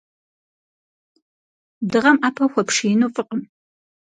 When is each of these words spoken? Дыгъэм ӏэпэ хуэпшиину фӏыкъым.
Дыгъэм 1.89 2.17
ӏэпэ 2.21 2.45
хуэпшиину 2.51 3.11
фӏыкъым. 3.13 3.41